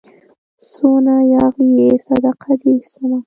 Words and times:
څونه 0.71 1.13
ياغي 1.33 1.67
يې 1.79 1.89
صدقه 2.05 2.53
دي 2.61 2.73
سمه 2.91 3.19